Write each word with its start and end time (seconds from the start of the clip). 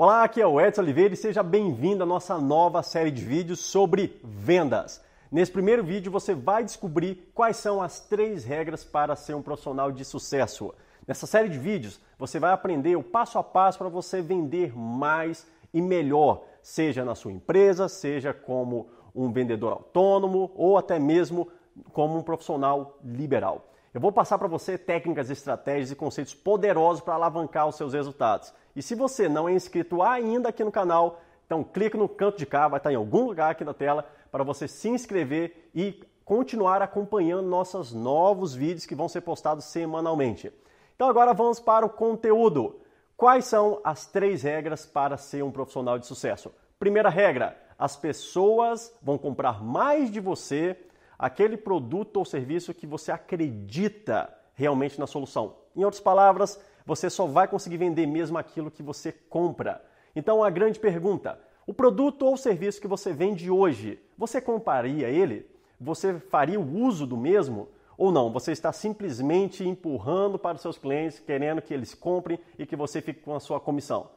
Olá, 0.00 0.22
aqui 0.22 0.40
é 0.40 0.46
o 0.46 0.60
Edson 0.60 0.82
Oliveira 0.82 1.12
e 1.12 1.16
seja 1.16 1.42
bem-vindo 1.42 2.04
à 2.04 2.06
nossa 2.06 2.38
nova 2.38 2.84
série 2.84 3.10
de 3.10 3.24
vídeos 3.24 3.58
sobre 3.58 4.20
vendas. 4.22 5.02
Nesse 5.28 5.50
primeiro 5.50 5.82
vídeo 5.82 6.12
você 6.12 6.36
vai 6.36 6.62
descobrir 6.62 7.32
quais 7.34 7.56
são 7.56 7.82
as 7.82 7.98
três 7.98 8.44
regras 8.44 8.84
para 8.84 9.16
ser 9.16 9.34
um 9.34 9.42
profissional 9.42 9.90
de 9.90 10.04
sucesso. 10.04 10.72
Nessa 11.04 11.26
série 11.26 11.48
de 11.48 11.58
vídeos 11.58 12.00
você 12.16 12.38
vai 12.38 12.52
aprender 12.52 12.94
o 12.94 13.02
passo 13.02 13.40
a 13.40 13.42
passo 13.42 13.76
para 13.76 13.88
você 13.88 14.22
vender 14.22 14.72
mais 14.78 15.44
e 15.74 15.82
melhor, 15.82 16.44
seja 16.62 17.04
na 17.04 17.16
sua 17.16 17.32
empresa, 17.32 17.88
seja 17.88 18.32
como 18.32 18.88
um 19.12 19.32
vendedor 19.32 19.72
autônomo 19.72 20.52
ou 20.54 20.78
até 20.78 21.00
mesmo 21.00 21.48
como 21.92 22.16
um 22.16 22.22
profissional 22.22 23.00
liberal. 23.02 23.64
Eu 23.92 24.00
vou 24.00 24.12
passar 24.12 24.38
para 24.38 24.46
você 24.46 24.78
técnicas, 24.78 25.28
estratégias 25.28 25.90
e 25.90 25.96
conceitos 25.96 26.34
poderosos 26.34 27.02
para 27.02 27.14
alavancar 27.14 27.66
os 27.66 27.74
seus 27.74 27.94
resultados. 27.94 28.54
E 28.78 28.82
se 28.82 28.94
você 28.94 29.28
não 29.28 29.48
é 29.48 29.52
inscrito 29.52 30.00
ainda 30.04 30.50
aqui 30.50 30.62
no 30.62 30.70
canal, 30.70 31.20
então 31.44 31.64
clique 31.64 31.96
no 31.96 32.08
canto 32.08 32.38
de 32.38 32.46
cá, 32.46 32.68
vai 32.68 32.78
estar 32.78 32.92
em 32.92 32.94
algum 32.94 33.24
lugar 33.24 33.50
aqui 33.50 33.64
na 33.64 33.74
tela 33.74 34.08
para 34.30 34.44
você 34.44 34.68
se 34.68 34.88
inscrever 34.88 35.68
e 35.74 36.00
continuar 36.24 36.80
acompanhando 36.80 37.48
nossos 37.48 37.92
novos 37.92 38.54
vídeos 38.54 38.86
que 38.86 38.94
vão 38.94 39.08
ser 39.08 39.22
postados 39.22 39.64
semanalmente. 39.64 40.52
Então 40.94 41.08
agora 41.08 41.34
vamos 41.34 41.58
para 41.58 41.84
o 41.84 41.90
conteúdo. 41.90 42.80
Quais 43.16 43.46
são 43.46 43.80
as 43.82 44.06
três 44.06 44.44
regras 44.44 44.86
para 44.86 45.16
ser 45.16 45.42
um 45.42 45.50
profissional 45.50 45.98
de 45.98 46.06
sucesso? 46.06 46.54
Primeira 46.78 47.08
regra: 47.08 47.60
as 47.76 47.96
pessoas 47.96 48.96
vão 49.02 49.18
comprar 49.18 49.60
mais 49.60 50.08
de 50.08 50.20
você 50.20 50.78
aquele 51.18 51.56
produto 51.56 52.18
ou 52.18 52.24
serviço 52.24 52.72
que 52.72 52.86
você 52.86 53.10
acredita 53.10 54.32
realmente 54.54 55.00
na 55.00 55.06
solução. 55.08 55.56
Em 55.74 55.82
outras 55.82 56.00
palavras, 56.00 56.60
você 56.88 57.10
só 57.10 57.26
vai 57.26 57.46
conseguir 57.46 57.76
vender 57.76 58.06
mesmo 58.06 58.38
aquilo 58.38 58.70
que 58.70 58.82
você 58.82 59.12
compra. 59.12 59.84
Então, 60.16 60.42
a 60.42 60.48
grande 60.48 60.80
pergunta: 60.80 61.38
o 61.66 61.74
produto 61.74 62.24
ou 62.24 62.34
serviço 62.34 62.80
que 62.80 62.88
você 62.88 63.12
vende 63.12 63.50
hoje, 63.50 64.00
você 64.16 64.40
compraria 64.40 65.06
ele? 65.06 65.46
Você 65.78 66.18
faria 66.18 66.58
o 66.58 66.82
uso 66.82 67.06
do 67.06 67.14
mesmo? 67.14 67.68
Ou 67.98 68.10
não? 68.10 68.32
Você 68.32 68.52
está 68.52 68.72
simplesmente 68.72 69.62
empurrando 69.62 70.38
para 70.38 70.56
os 70.56 70.62
seus 70.62 70.78
clientes, 70.78 71.18
querendo 71.18 71.60
que 71.60 71.74
eles 71.74 71.92
comprem 71.92 72.38
e 72.58 72.64
que 72.64 72.74
você 72.74 73.02
fique 73.02 73.20
com 73.20 73.34
a 73.34 73.40
sua 73.40 73.60
comissão. 73.60 74.08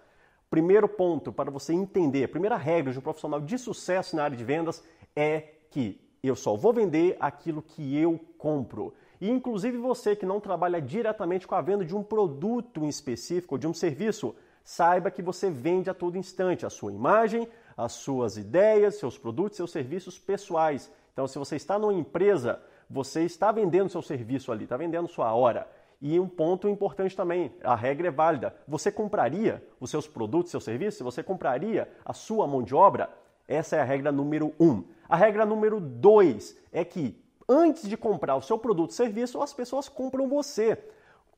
Primeiro 0.50 0.88
ponto 0.88 1.34
para 1.34 1.52
você 1.52 1.74
entender, 1.74 2.24
a 2.24 2.30
primeira 2.30 2.56
regra 2.56 2.94
de 2.94 3.00
um 3.00 3.02
profissional 3.02 3.42
de 3.42 3.58
sucesso 3.58 4.16
na 4.16 4.24
área 4.24 4.38
de 4.38 4.46
vendas 4.46 4.82
é 5.14 5.56
que 5.70 6.00
eu 6.24 6.38
só 6.38 6.56
vou 6.56 6.72
vender 6.72 7.18
aquilo 7.20 7.62
que 7.62 7.98
eu 7.98 8.18
compro. 8.38 8.94
E 9.22 9.30
inclusive 9.30 9.78
você 9.78 10.16
que 10.16 10.26
não 10.26 10.40
trabalha 10.40 10.82
diretamente 10.82 11.48
com 11.48 11.54
a 11.54 11.62
venda 11.62 11.86
de 11.86 11.96
um 11.96 12.02
produto 12.02 12.84
em 12.84 12.90
específico 12.90 13.54
ou 13.54 13.60
de 13.60 13.68
um 13.68 13.74
serviço, 13.74 14.36
saiba 14.64 15.12
que 15.12 15.22
você 15.22 15.52
vende 15.52 15.92
a 15.92 15.94
todo 15.94 16.18
instante 16.18 16.66
a 16.66 16.72
sua 16.72 16.92
imagem, 16.92 17.48
as 17.78 17.92
suas 17.94 18.36
ideias, 18.36 18.96
seus 18.96 19.20
produtos, 19.20 19.58
seus 19.58 19.72
serviços 19.72 20.18
pessoais. 20.18 20.92
Então, 21.14 21.28
se 21.28 21.38
você 21.38 21.56
está 21.56 21.78
numa 21.78 21.94
empresa, 21.94 22.60
você 22.90 23.24
está 23.24 23.52
vendendo 23.52 23.90
seu 23.90 24.02
serviço 24.02 24.52
ali, 24.52 24.64
está 24.64 24.76
vendendo 24.76 25.08
sua 25.08 25.32
hora. 25.36 25.70
E 26.02 26.20
um 26.20 26.28
ponto 26.28 26.68
importante 26.68 27.16
também, 27.16 27.54
a 27.64 27.76
regra 27.76 28.08
é 28.08 28.12
válida. 28.12 28.56
Você 28.68 28.92
compraria 28.92 29.64
os 29.80 29.92
seus 29.92 30.08
produtos, 30.08 30.50
seus 30.50 30.64
serviços? 30.64 31.02
Você 31.02 31.22
compraria 31.22 31.88
a 32.04 32.12
sua 32.12 32.48
mão 32.48 32.64
de 32.64 32.74
obra? 32.74 33.08
Essa 33.48 33.76
é 33.76 33.82
a 33.82 33.84
regra 33.84 34.12
número 34.12 34.52
um. 34.60 34.84
A 35.08 35.16
regra 35.16 35.46
número 35.46 35.80
dois 35.80 36.58
é 36.72 36.84
que 36.84 37.21
antes 37.48 37.88
de 37.88 37.98
comprar 37.98 38.36
o 38.36 38.42
seu 38.42 38.58
produto 38.58 38.90
ou 38.90 38.96
serviço, 38.96 39.42
as 39.42 39.54
pessoas 39.54 39.90
compram 39.90 40.28
você. 40.28 40.78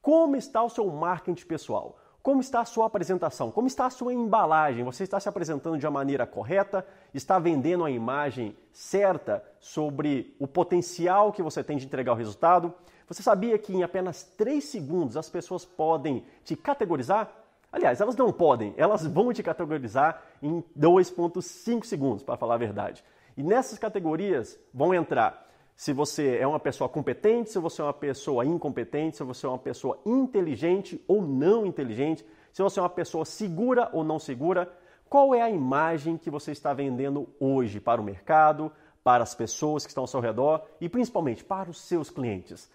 Como 0.01 0.35
está 0.35 0.61
o 0.61 0.69
seu 0.69 0.87
marketing 0.87 1.45
pessoal? 1.45 1.97
Como 2.21 2.39
está 2.39 2.61
a 2.61 2.65
sua 2.65 2.85
apresentação? 2.85 3.51
Como 3.51 3.67
está 3.67 3.85
a 3.85 3.89
sua 3.89 4.13
embalagem? 4.13 4.85
Você 4.85 5.03
está 5.03 5.19
se 5.19 5.27
apresentando 5.27 5.77
de 5.77 5.85
uma 5.85 5.91
maneira 5.91 6.25
correta? 6.25 6.85
Está 7.13 7.37
vendendo 7.37 7.83
a 7.83 7.91
imagem 7.91 8.55
certa 8.71 9.43
sobre 9.59 10.33
o 10.39 10.47
potencial 10.47 11.33
que 11.33 11.41
você 11.41 11.61
tem 11.61 11.77
de 11.77 11.85
entregar 11.85 12.13
o 12.13 12.15
resultado? 12.15 12.73
Você 13.09 13.21
sabia 13.21 13.57
que 13.57 13.73
em 13.73 13.83
apenas 13.83 14.23
3 14.23 14.63
segundos 14.63 15.17
as 15.17 15.29
pessoas 15.29 15.65
podem 15.65 16.25
te 16.45 16.55
categorizar? 16.55 17.29
Aliás, 17.69 17.99
elas 17.99 18.15
não 18.15 18.31
podem, 18.31 18.73
elas 18.77 19.05
vão 19.05 19.33
te 19.33 19.43
categorizar 19.43 20.21
em 20.41 20.63
2,5 20.79 21.83
segundos, 21.83 22.23
para 22.23 22.37
falar 22.37 22.53
a 22.53 22.57
verdade. 22.57 23.03
E 23.35 23.43
nessas 23.43 23.77
categorias 23.77 24.57
vão 24.73 24.93
entrar 24.93 25.45
se 25.75 25.91
você 25.91 26.37
é 26.37 26.47
uma 26.47 26.59
pessoa 26.59 26.87
competente, 26.87 27.49
se 27.49 27.59
você 27.59 27.81
é 27.81 27.85
uma 27.85 27.93
pessoa 27.93 28.45
incompetente, 28.45 29.17
se 29.17 29.23
você 29.23 29.45
é 29.45 29.49
uma 29.49 29.59
pessoa 29.59 29.99
inteligente 30.05 31.03
ou 31.07 31.21
não 31.21 31.65
inteligente, 31.65 32.25
se 32.51 32.61
você 32.61 32.79
é 32.79 32.83
uma 32.83 32.89
pessoa 32.89 33.25
segura 33.25 33.89
ou 33.91 34.03
não 34.03 34.19
segura, 34.19 34.71
qual 35.09 35.33
é 35.33 35.41
a 35.41 35.49
imagem 35.49 36.17
que 36.17 36.29
você 36.29 36.51
está 36.51 36.73
vendendo 36.73 37.27
hoje 37.39 37.79
para 37.79 38.01
o 38.01 38.03
mercado, 38.03 38.71
para 39.03 39.23
as 39.23 39.35
pessoas 39.35 39.85
que 39.85 39.91
estão 39.91 40.03
ao 40.03 40.07
seu 40.07 40.19
redor 40.19 40.65
e 40.79 40.87
principalmente 40.87 41.43
para 41.43 41.69
os 41.69 41.81
seus 41.81 42.09
clientes. 42.09 42.69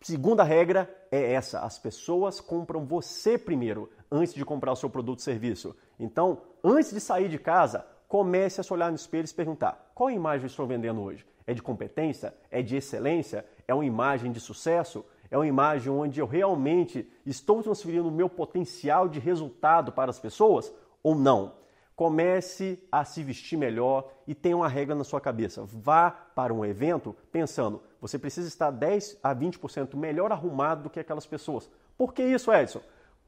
Segunda 0.00 0.42
regra 0.42 0.90
é 1.10 1.32
essa: 1.32 1.60
as 1.60 1.78
pessoas 1.78 2.40
compram 2.40 2.86
você 2.86 3.38
primeiro 3.38 3.90
antes 4.10 4.34
de 4.34 4.44
comprar 4.44 4.72
o 4.72 4.76
seu 4.76 4.90
produto 4.90 5.18
ou 5.18 5.24
serviço. 5.24 5.76
Então, 5.98 6.40
antes 6.64 6.90
de 6.90 7.00
sair 7.00 7.28
de 7.28 7.38
casa, 7.38 7.86
comece 8.10 8.60
a 8.60 8.64
se 8.64 8.72
olhar 8.72 8.90
no 8.90 8.96
espelho 8.96 9.24
e 9.24 9.28
se 9.28 9.34
perguntar: 9.34 9.92
qual 9.94 10.10
imagem 10.10 10.46
estou 10.48 10.66
vendendo 10.66 11.00
hoje? 11.00 11.24
É 11.46 11.54
de 11.54 11.62
competência? 11.62 12.34
É 12.50 12.60
de 12.60 12.76
excelência? 12.76 13.46
É 13.66 13.72
uma 13.72 13.84
imagem 13.84 14.32
de 14.32 14.40
sucesso? 14.40 15.04
É 15.30 15.38
uma 15.38 15.46
imagem 15.46 15.92
onde 15.92 16.18
eu 16.18 16.26
realmente 16.26 17.08
estou 17.24 17.62
transferindo 17.62 18.08
o 18.08 18.12
meu 18.12 18.28
potencial 18.28 19.08
de 19.08 19.20
resultado 19.20 19.92
para 19.92 20.10
as 20.10 20.18
pessoas 20.18 20.74
ou 21.04 21.14
não? 21.14 21.54
Comece 21.94 22.84
a 22.90 23.04
se 23.04 23.22
vestir 23.22 23.56
melhor 23.56 24.10
e 24.26 24.34
tenha 24.34 24.56
uma 24.56 24.68
regra 24.68 24.96
na 24.96 25.04
sua 25.04 25.20
cabeça. 25.20 25.62
Vá 25.64 26.10
para 26.10 26.52
um 26.52 26.64
evento 26.64 27.14
pensando, 27.30 27.80
você 28.00 28.18
precisa 28.18 28.48
estar 28.48 28.72
10 28.72 29.18
a 29.22 29.32
20% 29.32 29.94
melhor 29.94 30.32
arrumado 30.32 30.84
do 30.84 30.90
que 30.90 30.98
aquelas 30.98 31.26
pessoas. 31.26 31.70
Por 31.96 32.12
que 32.12 32.24
isso, 32.24 32.52
Edson? 32.52 32.80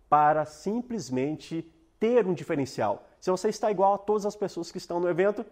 Para 0.09 0.44
simplesmente 0.44 1.71
ter 2.03 2.27
um 2.27 2.35
diferencial. 2.35 3.07
Se 3.21 3.31
você 3.31 3.49
está 3.49 3.71
igual 3.71 3.95
a 3.95 3.99
todas 3.99 4.27
as 4.27 4.35
pessoas 4.35 4.73
que 4.73 4.79
estão 4.79 4.99
no 4.99 5.09
evento, 5.09 5.47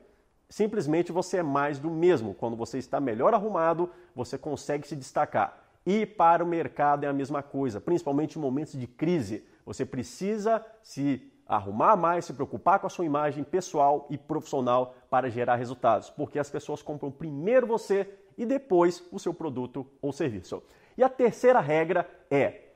simplesmente 0.49 1.13
você 1.13 1.37
é 1.37 1.43
mais 1.45 1.79
do 1.79 1.89
mesmo. 1.89 2.35
Quando 2.35 2.57
você 2.57 2.77
está 2.77 2.99
melhor 2.99 3.33
arrumado, 3.33 3.89
você 4.17 4.37
consegue 4.37 4.85
se 4.89 4.97
destacar. 4.97 5.63
E 5.87 6.05
para 6.05 6.43
o 6.43 6.47
mercado 6.49 7.05
é 7.05 7.07
a 7.07 7.13
mesma 7.13 7.41
coisa, 7.41 7.81
principalmente 7.81 8.37
em 8.37 8.43
momentos 8.43 8.73
de 8.73 8.89
crise. 8.89 9.47
Você 9.65 9.87
precisa 9.87 10.67
se 10.83 11.23
arrumar 11.47 11.95
mais, 11.95 12.25
se 12.25 12.33
preocupar 12.33 12.81
com 12.81 12.89
a 12.89 12.91
sua 12.91 13.05
imagem 13.05 13.45
pessoal 13.45 14.09
e 14.11 14.19
profissional 14.19 14.97
para 15.09 15.31
gerar 15.31 15.55
resultados, 15.55 16.11
porque 16.11 16.37
as 16.37 16.51
pessoas 16.51 16.83
compram 16.83 17.13
primeiro 17.13 17.65
você 17.65 18.13
e 18.37 18.45
depois 18.45 19.05
o 19.13 19.21
seu 19.21 19.33
produto 19.33 19.87
ou 20.03 20.13
serviço. 20.13 20.65
E 20.99 21.05
a 21.05 21.09
terceira 21.09 21.61
regra 21.61 22.11
é: 22.29 22.73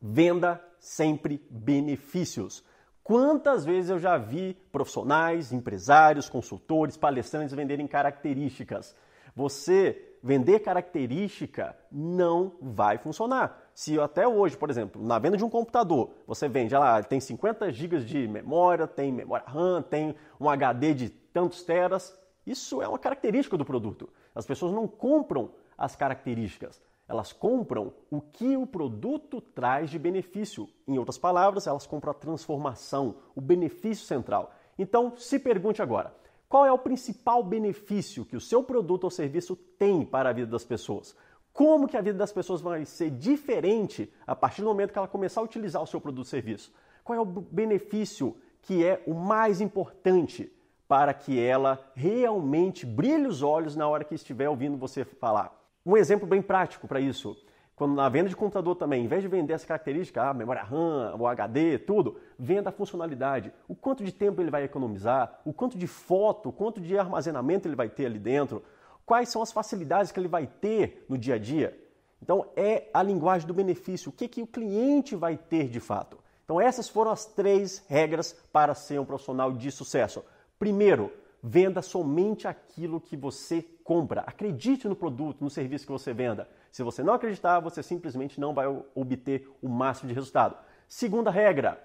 venda 0.00 0.62
sempre 0.78 1.44
benefícios. 1.50 2.64
Quantas 3.06 3.64
vezes 3.64 3.88
eu 3.88 4.00
já 4.00 4.18
vi 4.18 4.54
profissionais, 4.72 5.52
empresários, 5.52 6.28
consultores, 6.28 6.96
palestrantes 6.96 7.54
venderem 7.54 7.86
características? 7.86 8.96
Você 9.32 10.16
vender 10.20 10.58
característica 10.58 11.76
não 11.88 12.56
vai 12.60 12.98
funcionar. 12.98 13.62
Se 13.72 13.96
até 14.00 14.26
hoje, 14.26 14.56
por 14.56 14.70
exemplo, 14.70 15.00
na 15.00 15.20
venda 15.20 15.36
de 15.36 15.44
um 15.44 15.48
computador, 15.48 16.10
você 16.26 16.48
vende, 16.48 16.74
lá, 16.74 17.00
tem 17.00 17.20
50 17.20 17.70
GB 17.70 18.00
de 18.00 18.26
memória, 18.26 18.88
tem 18.88 19.12
memória 19.12 19.46
RAM, 19.46 19.82
tem 19.82 20.16
um 20.40 20.50
HD 20.50 20.92
de 20.92 21.08
tantos 21.08 21.62
teras, 21.62 22.12
isso 22.44 22.82
é 22.82 22.88
uma 22.88 22.98
característica 22.98 23.56
do 23.56 23.64
produto. 23.64 24.08
As 24.34 24.44
pessoas 24.44 24.72
não 24.72 24.88
compram 24.88 25.52
as 25.78 25.94
características, 25.94 26.82
elas 27.08 27.32
compram 27.32 27.92
o 28.10 28.20
que 28.20 28.56
o 28.56 28.66
produto 28.66 29.40
traz 29.40 29.90
de 29.90 29.98
benefício. 29.98 30.68
Em 30.86 30.98
outras 30.98 31.16
palavras, 31.16 31.66
elas 31.66 31.86
compram 31.86 32.10
a 32.10 32.14
transformação, 32.14 33.16
o 33.34 33.40
benefício 33.40 34.04
central. 34.04 34.52
Então, 34.78 35.16
se 35.16 35.38
pergunte 35.38 35.80
agora: 35.80 36.14
qual 36.48 36.66
é 36.66 36.72
o 36.72 36.78
principal 36.78 37.42
benefício 37.42 38.24
que 38.24 38.36
o 38.36 38.40
seu 38.40 38.62
produto 38.62 39.04
ou 39.04 39.10
serviço 39.10 39.54
tem 39.56 40.04
para 40.04 40.30
a 40.30 40.32
vida 40.32 40.50
das 40.50 40.64
pessoas? 40.64 41.16
Como 41.52 41.88
que 41.88 41.96
a 41.96 42.02
vida 42.02 42.18
das 42.18 42.32
pessoas 42.32 42.60
vai 42.60 42.84
ser 42.84 43.10
diferente 43.10 44.12
a 44.26 44.36
partir 44.36 44.60
do 44.60 44.68
momento 44.68 44.92
que 44.92 44.98
ela 44.98 45.08
começar 45.08 45.40
a 45.40 45.44
utilizar 45.44 45.82
o 45.82 45.86
seu 45.86 46.00
produto 46.00 46.18
ou 46.18 46.30
serviço? 46.30 46.72
Qual 47.02 47.16
é 47.16 47.20
o 47.20 47.24
benefício 47.24 48.36
que 48.60 48.84
é 48.84 49.02
o 49.06 49.14
mais 49.14 49.60
importante 49.60 50.52
para 50.88 51.14
que 51.14 51.40
ela 51.40 51.80
realmente 51.94 52.84
brilhe 52.84 53.26
os 53.26 53.42
olhos 53.42 53.74
na 53.74 53.88
hora 53.88 54.04
que 54.04 54.14
estiver 54.14 54.48
ouvindo 54.48 54.76
você 54.76 55.04
falar? 55.04 55.65
Um 55.86 55.96
exemplo 55.96 56.26
bem 56.26 56.42
prático 56.42 56.88
para 56.88 56.98
isso, 56.98 57.36
quando 57.76 57.94
na 57.94 58.08
venda 58.08 58.28
de 58.28 58.34
computador 58.34 58.74
também, 58.74 59.04
em 59.04 59.06
vez 59.06 59.22
de 59.22 59.28
vender 59.28 59.52
essa 59.52 59.66
característica, 59.66 60.20
a 60.20 60.34
memória 60.34 60.64
RAM, 60.64 61.14
o 61.16 61.28
HD, 61.28 61.78
tudo, 61.78 62.18
venda 62.36 62.70
a 62.70 62.72
funcionalidade. 62.72 63.52
O 63.68 63.74
quanto 63.76 64.02
de 64.02 64.10
tempo 64.10 64.42
ele 64.42 64.50
vai 64.50 64.64
economizar, 64.64 65.40
o 65.44 65.52
quanto 65.52 65.78
de 65.78 65.86
foto, 65.86 66.48
o 66.48 66.52
quanto 66.52 66.80
de 66.80 66.98
armazenamento 66.98 67.68
ele 67.68 67.76
vai 67.76 67.88
ter 67.88 68.06
ali 68.06 68.18
dentro, 68.18 68.64
quais 69.04 69.28
são 69.28 69.40
as 69.40 69.52
facilidades 69.52 70.10
que 70.10 70.18
ele 70.18 70.26
vai 70.26 70.48
ter 70.48 71.06
no 71.08 71.16
dia 71.16 71.36
a 71.36 71.38
dia. 71.38 71.78
Então 72.20 72.46
é 72.56 72.90
a 72.92 73.00
linguagem 73.00 73.46
do 73.46 73.54
benefício, 73.54 74.08
o 74.08 74.12
que, 74.12 74.26
que 74.26 74.42
o 74.42 74.46
cliente 74.46 75.14
vai 75.14 75.36
ter 75.36 75.68
de 75.68 75.78
fato. 75.78 76.18
Então, 76.44 76.60
essas 76.60 76.88
foram 76.88 77.10
as 77.10 77.26
três 77.26 77.84
regras 77.88 78.32
para 78.52 78.74
ser 78.74 79.00
um 79.00 79.04
profissional 79.04 79.52
de 79.52 79.70
sucesso. 79.72 80.24
Primeiro, 80.60 81.12
venda 81.42 81.82
somente 81.82 82.46
aquilo 82.46 83.00
que 83.00 83.16
você 83.16 83.64
compra. 83.86 84.22
Acredite 84.26 84.88
no 84.88 84.96
produto, 84.96 85.42
no 85.42 85.48
serviço 85.48 85.86
que 85.86 85.92
você 85.92 86.12
venda. 86.12 86.48
Se 86.72 86.82
você 86.82 87.02
não 87.04 87.14
acreditar, 87.14 87.60
você 87.60 87.82
simplesmente 87.82 88.40
não 88.40 88.52
vai 88.52 88.66
obter 88.94 89.48
o 89.62 89.68
máximo 89.68 90.08
de 90.08 90.14
resultado. 90.14 90.56
Segunda 90.88 91.30
regra, 91.30 91.80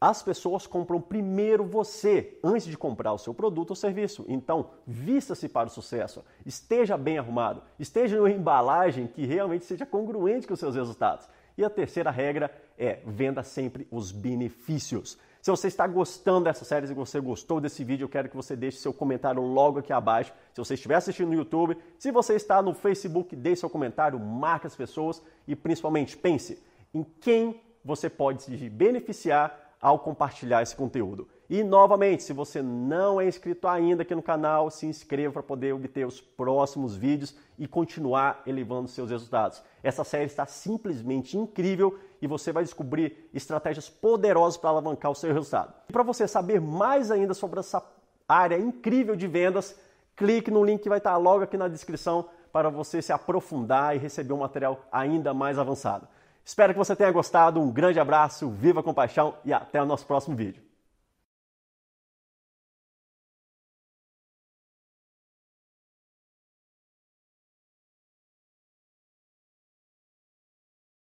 as 0.00 0.22
pessoas 0.22 0.66
compram 0.66 1.00
primeiro 1.00 1.64
você 1.64 2.36
antes 2.42 2.66
de 2.66 2.76
comprar 2.76 3.12
o 3.12 3.18
seu 3.18 3.32
produto 3.32 3.70
ou 3.70 3.76
serviço. 3.76 4.24
Então, 4.28 4.70
vista-se 4.86 5.48
para 5.48 5.68
o 5.68 5.70
sucesso, 5.70 6.24
esteja 6.44 6.98
bem 6.98 7.16
arrumado, 7.16 7.62
esteja 7.78 8.18
uma 8.18 8.30
embalagem 8.30 9.06
que 9.06 9.24
realmente 9.24 9.64
seja 9.64 9.86
congruente 9.86 10.46
com 10.46 10.54
os 10.54 10.60
seus 10.60 10.74
resultados. 10.74 11.28
E 11.56 11.64
a 11.64 11.70
terceira 11.70 12.10
regra 12.10 12.50
é 12.78 13.00
venda 13.06 13.42
sempre 13.42 13.88
os 13.90 14.12
benefícios. 14.12 15.18
Se 15.40 15.50
você 15.50 15.68
está 15.68 15.86
gostando 15.86 16.44
dessa 16.44 16.64
série, 16.64 16.86
se 16.86 16.92
você 16.92 17.20
gostou 17.20 17.60
desse 17.60 17.84
vídeo, 17.84 18.04
eu 18.04 18.08
quero 18.08 18.28
que 18.28 18.36
você 18.36 18.56
deixe 18.56 18.78
seu 18.78 18.92
comentário 18.92 19.40
logo 19.40 19.78
aqui 19.78 19.92
abaixo. 19.92 20.32
Se 20.52 20.58
você 20.58 20.74
estiver 20.74 20.96
assistindo 20.96 21.28
no 21.28 21.34
YouTube, 21.34 21.78
se 21.98 22.10
você 22.10 22.34
está 22.34 22.60
no 22.60 22.74
Facebook, 22.74 23.34
deixe 23.36 23.60
seu 23.60 23.70
comentário, 23.70 24.18
marque 24.18 24.66
as 24.66 24.76
pessoas 24.76 25.22
e 25.46 25.54
principalmente 25.54 26.16
pense 26.16 26.62
em 26.92 27.04
quem 27.20 27.62
você 27.84 28.10
pode 28.10 28.42
se 28.42 28.68
beneficiar 28.68 29.76
ao 29.80 30.00
compartilhar 30.00 30.62
esse 30.62 30.74
conteúdo. 30.74 31.28
E 31.48 31.62
novamente, 31.62 32.24
se 32.24 32.32
você 32.32 32.60
não 32.60 33.20
é 33.20 33.26
inscrito 33.26 33.68
ainda 33.68 34.02
aqui 34.02 34.14
no 34.14 34.22
canal, 34.22 34.68
se 34.68 34.84
inscreva 34.84 35.34
para 35.34 35.42
poder 35.44 35.72
obter 35.72 36.04
os 36.04 36.20
próximos 36.20 36.96
vídeos 36.96 37.36
e 37.56 37.68
continuar 37.68 38.42
elevando 38.44 38.88
seus 38.88 39.10
resultados. 39.10 39.62
Essa 39.82 40.02
série 40.02 40.24
está 40.24 40.44
simplesmente 40.44 41.38
incrível 41.38 41.98
e 42.20 42.26
você 42.26 42.52
vai 42.52 42.64
descobrir 42.64 43.30
estratégias 43.32 43.88
poderosas 43.88 44.56
para 44.56 44.70
alavancar 44.70 45.10
o 45.12 45.14
seu 45.14 45.32
resultado. 45.32 45.72
E 45.88 45.92
para 45.92 46.02
você 46.02 46.26
saber 46.26 46.60
mais 46.60 47.12
ainda 47.12 47.32
sobre 47.32 47.60
essa 47.60 47.80
área 48.28 48.58
incrível 48.58 49.14
de 49.14 49.28
vendas, 49.28 49.78
clique 50.16 50.50
no 50.50 50.64
link 50.64 50.82
que 50.82 50.88
vai 50.88 50.98
estar 50.98 51.16
logo 51.16 51.44
aqui 51.44 51.56
na 51.56 51.68
descrição 51.68 52.28
para 52.52 52.70
você 52.70 53.00
se 53.00 53.12
aprofundar 53.12 53.94
e 53.94 53.98
receber 54.00 54.32
um 54.32 54.38
material 54.38 54.80
ainda 54.90 55.32
mais 55.32 55.60
avançado. 55.60 56.08
Espero 56.44 56.72
que 56.72 56.78
você 56.78 56.96
tenha 56.96 57.12
gostado. 57.12 57.60
Um 57.60 57.70
grande 57.70 58.00
abraço, 58.00 58.48
viva 58.50 58.82
com 58.82 58.94
paixão 58.94 59.34
e 59.44 59.52
até 59.52 59.80
o 59.80 59.86
nosso 59.86 60.06
próximo 60.06 60.34
vídeo. 60.34 60.62